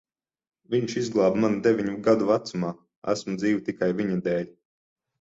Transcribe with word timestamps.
Viņš 0.75 0.95
izglāba 1.01 1.43
mani 1.43 1.61
deviņu 1.69 1.95
gadu 2.09 2.31
vecumā. 2.33 2.75
Esmu 3.17 3.39
dzīva 3.39 3.65
tikai 3.71 3.95
viņa 4.05 4.23
dēļ. 4.29 4.53